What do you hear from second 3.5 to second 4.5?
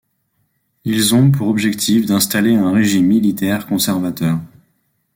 conservateur.